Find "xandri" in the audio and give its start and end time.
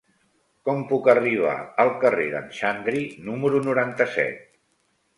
2.63-3.05